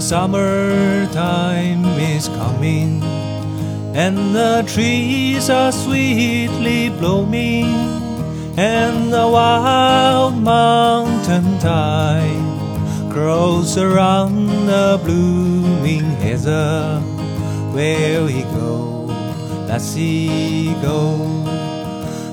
[0.00, 3.02] summertime is coming,
[3.94, 7.66] and the trees are sweetly blooming,
[8.56, 17.00] and the wild mountain thyme grows around the blooming heather.
[17.72, 19.06] Where we go,
[19.68, 21.16] let's see go,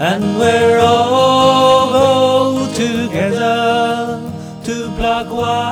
[0.00, 4.05] and we're all go together.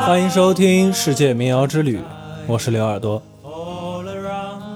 [0.07, 1.99] 欢迎收听世界民谣之旅，
[2.47, 3.21] 我是刘耳朵。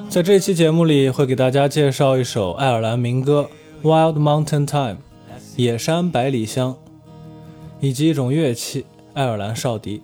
[0.09, 3.49] 在这期节目里，会给大家介绍一首爱尔兰民歌
[3.87, 4.95] 《Wild Mountain Time》，
[5.55, 6.75] 野山百里香，
[7.79, 10.03] 以及一种乐器——爱尔兰哨笛。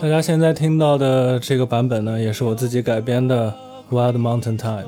[0.00, 3.52] 大家现在听到的这个版本呢，也是我自己改编的
[3.94, 4.84] 《Wild Mountain Time》。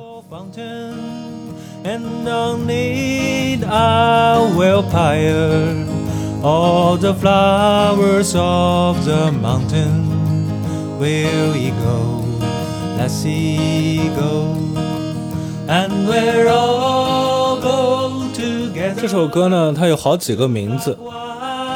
[6.48, 10.06] All the flowers of the mountain.
[10.98, 12.24] Where we go,
[12.96, 14.56] let's see go,
[15.69, 18.98] and we're all go together.
[18.98, 20.98] 这首歌呢，它有好几个名字，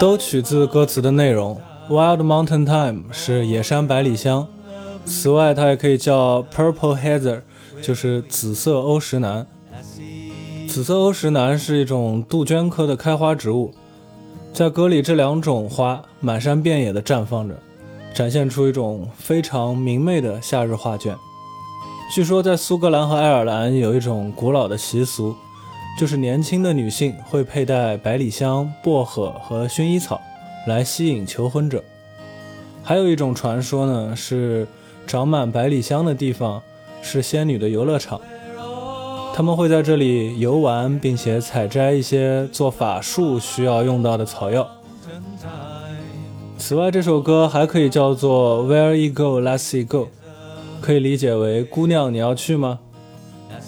[0.01, 1.61] 都取自歌词的内容。
[1.91, 4.49] Wild Mountain Time 是野山百里香，
[5.05, 7.43] 此外它也可以叫 Purple Heather，
[7.83, 9.47] 就是紫色欧石楠。
[10.67, 13.75] 紫色欧石楠是一种杜鹃科的开花植物，
[14.53, 17.55] 在歌里这两种花满山遍野地绽放着，
[18.15, 21.17] 展现出一种非常明媚的夏日画卷。
[22.15, 25.35] 据说在苏格兰和爱尔兰有一种古老的习俗，
[25.99, 30.21] 就是年轻的女性会佩戴百里香、薄荷和薰衣草
[30.67, 31.83] 来吸引求婚者。
[32.83, 34.69] 还有一种传说呢，是
[35.07, 36.63] 长满百里香的地方
[37.01, 38.21] 是仙女的游乐场，
[39.35, 44.69] 他们会在这里游玩，并且采摘一些做法术需要用到的草药。
[46.59, 50.09] 此外，这首歌还可以叫做 Where You Go, Let's Go，
[50.81, 52.79] 可以理解为“姑娘，你要去吗？”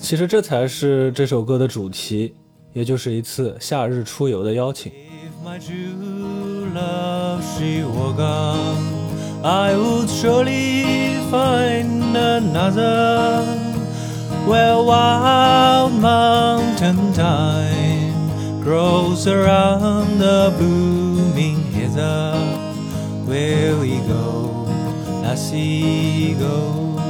[0.00, 2.34] 其实这才是这首歌的主题，
[2.72, 4.92] 也就是一次夏日出游的邀请。
[9.42, 13.63] I would surely find another.
[14.47, 22.37] Where wild mountain thyme grows around the blooming heather.
[23.27, 24.69] Where we go,
[25.22, 27.00] let's see go.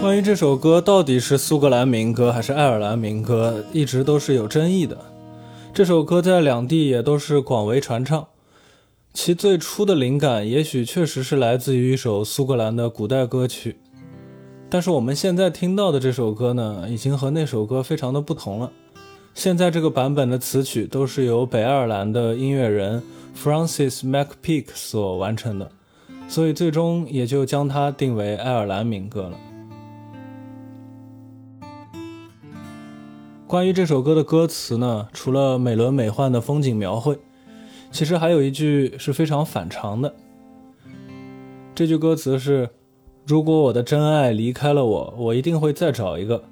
[0.00, 4.98] 关于这首歌到底是苏格兰民歌还是爱尔兰民歌，一直都是有争议的。
[5.72, 8.26] 这首歌在两地也都是广为传唱，
[9.14, 13.76] 其最初的灵感也许确实是来自于一首苏格兰的古代歌曲，
[14.68, 18.72] 但是我们现在听到的这首歌呢，已经和那首歌非常的不同了。
[19.32, 23.00] 现在这个版本的词曲都是由北爱尔兰的音乐人
[23.40, 25.70] Francis MacPeak 所完成的，
[26.28, 29.38] 所以最终也就将它定为爱尔兰民歌了。
[33.46, 37.16] 关于这首歌的歌词呢，除了美轮美奂的风景描绘，
[37.94, 40.12] 其实还有一句是非常反常的。
[41.76, 42.68] 这句歌词是
[43.24, 46.42] ：“如果我的真爱离开了我，我一定会再找一个。”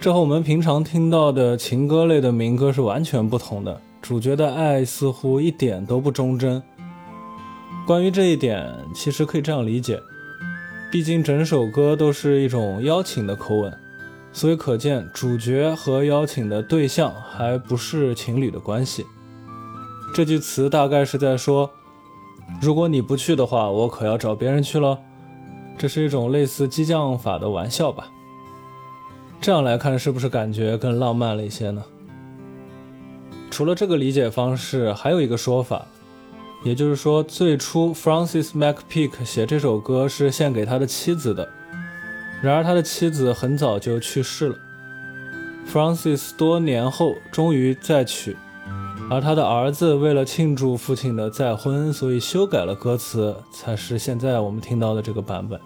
[0.00, 3.78] 这和我们平常听到的情歌类的民歌是完全不同的。
[4.00, 6.62] 主角的爱似乎一点都不忠贞。
[7.86, 10.00] 关于这一点，其实可以这样理解：
[10.90, 13.70] 毕竟整首歌都是一种邀请的口吻。
[14.32, 19.04] 所以可见，主角和邀请的对象还不是情侣的关系。
[20.14, 21.70] 这句词大概是在说，
[22.60, 24.98] 如果你不去的话，我可要找别人去了。
[25.76, 28.08] 这是一种类似激将法的玩笑吧？
[29.40, 31.84] 这样来看，是不是感觉更浪漫了一些呢？
[33.50, 35.86] 除了这个理解方式，还有一个说法，
[36.64, 41.48] 也就是说，最初 Francis MacPeak 写这首歌是献给他的妻子的。
[42.42, 44.56] 然而，他的妻子很早就去世了。
[45.72, 48.36] Francis 多年后终于再娶，
[49.10, 55.58] 而他的儿子为了庆祝父亲的再婚，所以修改了歌词，才是现在我们听到的这个版本。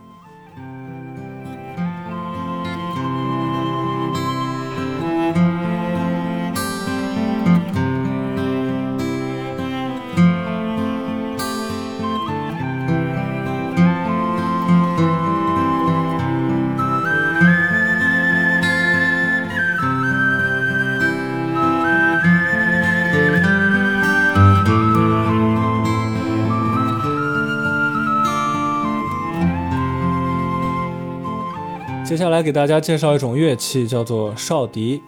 [32.12, 35.00] 接下来给大家介绍一种乐器，叫做哨笛。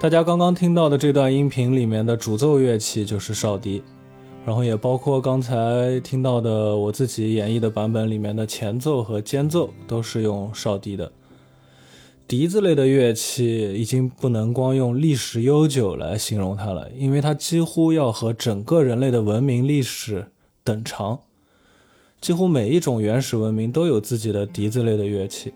[0.00, 3.80] 大家刚刚听到的这段音频里面的主奏乐器就是哨笛，
[4.44, 11.12] 然后也包括刚才听到的我自己演绎的版本里面的前奏和间奏都是用哨笛的。
[12.26, 20.26] 笛子类的乐器已经不能光用历史悠久来形容它了，因为它几乎要和整个人类的文明历史
[20.64, 21.20] 等长。
[22.20, 25.54] 几乎每一种原始文明都有自己的笛子类的乐器，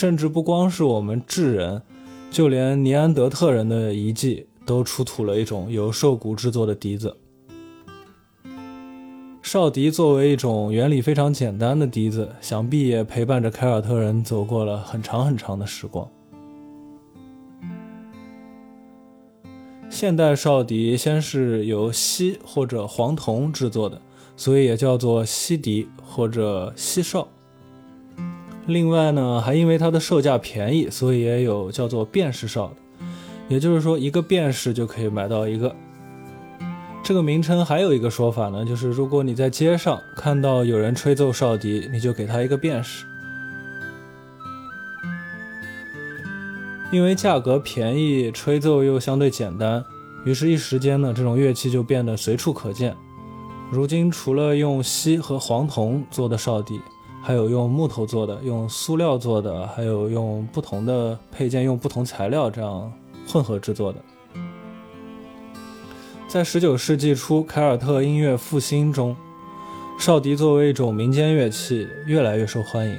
[0.00, 1.82] 甚至不光是我们智人，
[2.30, 7.14] 就连尼安德特人的遗迹都出土了一种由兽骨制作的笛子。
[9.42, 16.08] 哨笛作为一种原理非常简单的笛子，想必也陪伴着凯尔特人走过了很长很长的时光。
[19.90, 24.00] 现代哨笛先是由锡或者黄铜制作的，
[24.34, 27.28] 所以也叫做锡笛或者锡哨。
[28.70, 32.76] 另外呢，还因为它的售价便宜，所以也有叫做便士哨的，
[33.48, 35.74] 也就是说一个便士就可以买到一个。
[37.02, 43.04] 这个名称还有一个说法呢，就是如果你在街上看到有人吹奏哨笛，你就给他一个便士。
[46.92, 49.84] 因为价格便宜，吹奏又相对简单，
[50.24, 52.96] 于是，一时间呢，这种乐器就变得随处可见。
[53.70, 56.80] 如今，除了用锡和黄铜做的哨笛，
[57.22, 62.92] 还有用木头做的、用塑料做的，还有用不同的配件、用不同材料这样
[63.28, 63.98] 混合制作的。
[66.26, 69.14] 在十九世纪初，凯尔特音乐复兴中，
[69.98, 72.96] 哨笛作为一种民间乐器越来越受欢迎。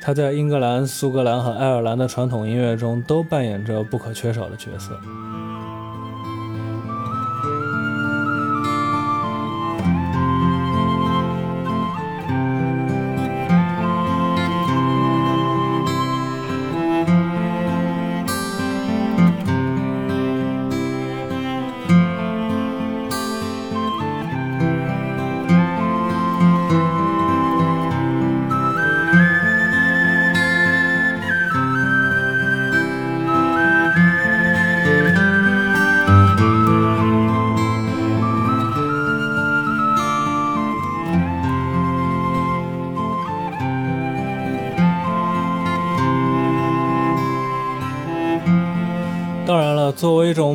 [0.00, 4.98] 它在英格兰、苏格兰和爱尔兰的传统音乐中都扮演着不可缺少的角色。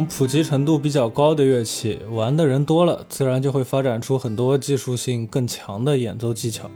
[0.09, 6.69] 普及程度比较高的乐器，玩的人多了，自然就会发展出很多技术性更强的演奏技巧。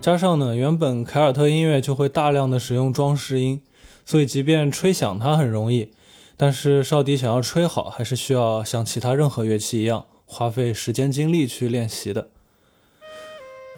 [0.00, 3.60] 加上呢，原本凯尔特音乐就会大量的使用装饰音，
[4.04, 5.92] 所以即便吹响它很容易，
[6.36, 12.28] 但是哨笛想要吹好，还是需要像其他任何乐器一样，花费时间精力去练习的。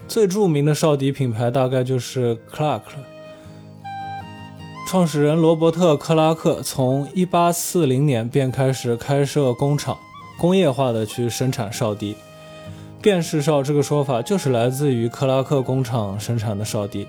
[0.09, 3.12] 最著名的哨笛品牌大概就是 Clark 了。
[4.93, 9.97] 创始人罗伯特·克拉克从1840年便开始开设工厂，
[10.37, 12.15] 工业化的去生产哨笛。
[13.01, 17.09] 便士哨这个说法就是来自于克拉克工厂生产的哨笛。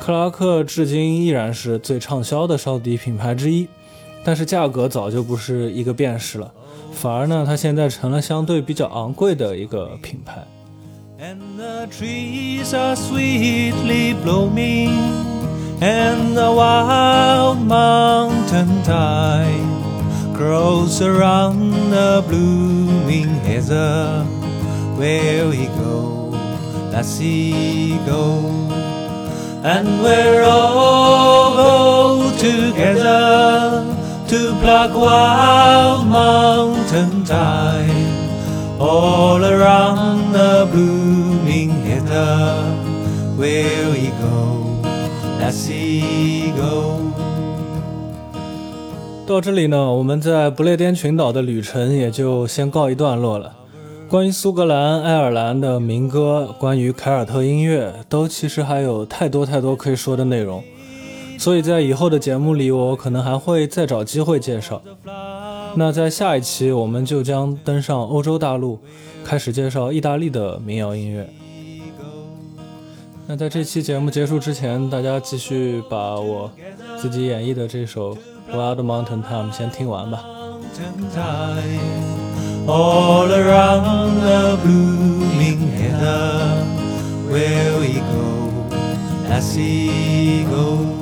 [0.00, 3.68] 克拉克至今依然是最畅销的哨笛品牌之一，
[4.24, 6.52] 但是价格早就不是一个便士了，
[6.92, 10.44] 反而呢，它现在成了相对比较昂贵的一个品牌。
[11.20, 14.90] And the trees are sweetly blooming,
[15.80, 24.24] and the wild mountain thyme grows around the blooming heather.
[24.96, 26.28] Where we go,
[26.92, 28.44] lassie go,
[29.64, 33.96] and we're all go together
[34.28, 42.76] to pluck wild mountain thyme all around the blooming heather.
[43.36, 44.59] Where we go.
[49.26, 53.54] 到这里呢，我们在不列颠群岛的旅程也就先告一段落了。
[54.08, 60.62] 关于苏格兰、爱尔兰的民歌，关于凯尔特音乐，都其实还有太多太多可以说的内容。
[61.38, 64.82] 所以在以后的节目里，我可能还会再找机会介绍。
[65.76, 68.80] 那在下一期，我们就将登上欧洲大陆，
[69.24, 71.28] 开始介绍意大利的民谣音乐。
[73.30, 76.50] 那在这期节目结束之前，大家继续把我
[76.98, 78.12] 自己演绎的这首
[78.52, 80.24] 《Wild Mountain Time》先听完吧。
[80.24, 86.64] mountain thyme all around the blooming heather.
[87.30, 88.50] Where we go,
[89.30, 90.99] as he go.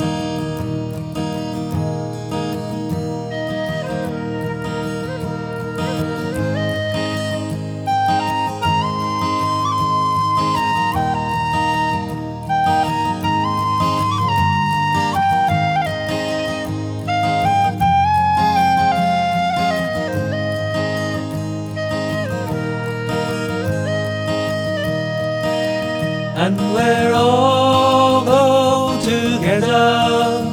[26.38, 30.46] and we'll all go together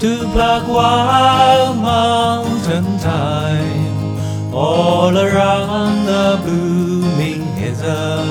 [0.00, 8.24] to pluck wild mountain thyme all around the blooming heather.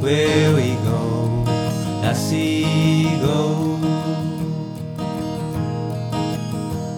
[0.00, 1.44] Where we go,
[2.02, 3.78] lassie, go.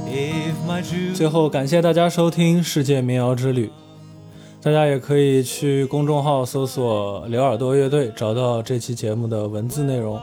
[0.07, 3.67] If my true 最后，感谢大家收听《世界民谣之旅》，
[4.68, 10.20] 大家也可以去公众号搜索“刘耳朵乐队”，找到这期节目的文字内容。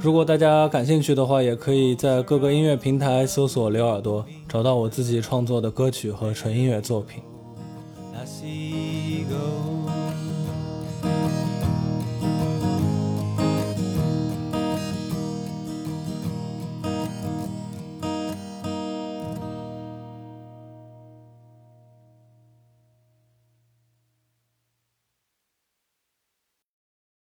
[0.00, 7.22] 如果大家感兴趣的话，也可以在各个音乐平台搜索“刘耳朵”，找到我自己创作的歌曲和纯音乐作品。